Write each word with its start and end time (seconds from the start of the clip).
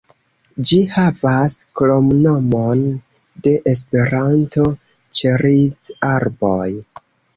Ĝi 0.69 0.77
havas 0.93 1.51
kromnomon 1.81 2.81
de 3.49 3.53
Esperanto, 3.73 4.65
"Ĉeriz-arboj". 5.21 6.69